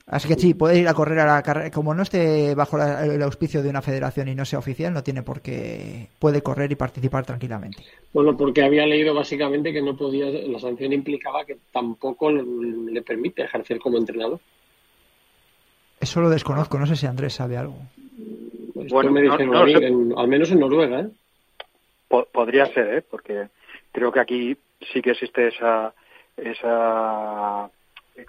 [0.08, 1.72] Así que sí, puede ir a correr a la carrera.
[1.72, 5.22] Como no esté bajo el auspicio de una federación y no sea oficial, no tiene
[5.22, 6.10] por qué.
[6.20, 7.84] Puede correr y participar tranquilamente.
[8.12, 10.26] Bueno, porque había leído básicamente que no podía.
[10.26, 14.40] La sanción implicaba que tampoco le permite ejercer como entrenador.
[16.00, 17.78] Eso lo desconozco, no sé si Andrés sabe algo.
[18.90, 21.10] bueno, me al menos en Noruega, ¿eh?
[22.08, 23.02] Podría ser, ¿eh?
[23.02, 23.48] porque
[23.92, 24.58] creo que aquí
[24.94, 25.94] sí que existe esa,
[26.38, 27.70] esa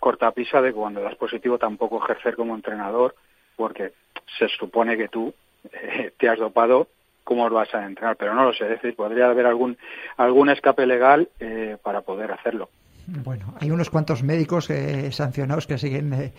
[0.01, 3.15] cortapisa de cuando das positivo tampoco ejercer como entrenador,
[3.57, 3.93] porque
[4.39, 5.33] se supone que tú
[5.73, 6.89] eh, te has dopado,
[7.25, 8.17] ¿cómo lo vas a entrenar?
[8.17, 9.77] Pero no lo sé, es decir, podría haber algún,
[10.17, 12.69] algún escape legal eh, para poder hacerlo.
[13.07, 16.33] Bueno, hay unos cuantos médicos eh, sancionados que siguen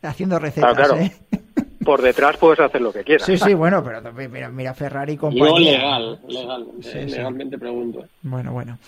[0.00, 0.94] haciendo recetas.
[1.84, 3.26] Por detrás puedes hacer lo que quieras.
[3.26, 5.16] Sí, sí, bueno, pero mira, mira Ferrari.
[5.16, 8.04] Yo legal, legal, eh, legalmente pregunto.
[8.22, 8.78] Bueno, bueno.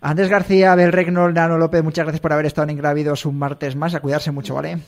[0.00, 3.76] Andrés García, Abel Regnol, Nano López, muchas gracias por haber estado en Ingrávidos un martes
[3.76, 3.94] más.
[3.94, 4.78] A cuidarse mucho, ¿vale?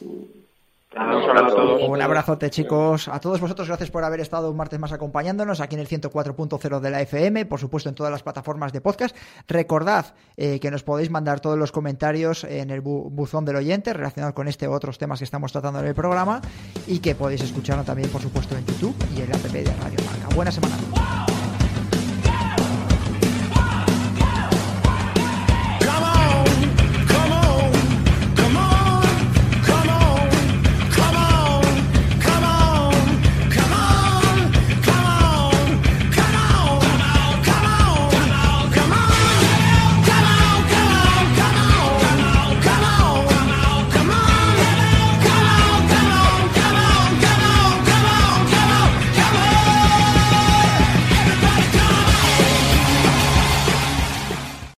[0.92, 3.06] Un abrazote, chicos.
[3.08, 6.80] A todos vosotros, gracias por haber estado un martes más acompañándonos aquí en el 104.0
[6.80, 9.16] de la FM, por supuesto en todas las plataformas de podcast.
[9.46, 14.34] Recordad eh, que nos podéis mandar todos los comentarios en el buzón del oyente relacionado
[14.34, 16.40] con este u otros temas que estamos tratando en el programa
[16.88, 19.98] y que podéis escucharlo también, por supuesto, en YouTube y en la app de Radio
[20.04, 20.34] Marca.
[20.34, 21.19] Buena semana.